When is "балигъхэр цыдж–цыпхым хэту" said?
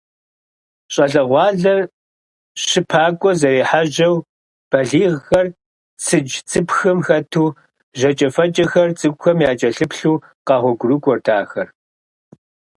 4.69-7.47